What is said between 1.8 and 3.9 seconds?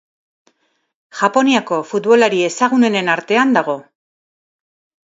futbolari ezagunenen artean dago.